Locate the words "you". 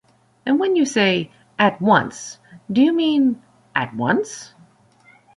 0.75-0.83, 2.81-2.91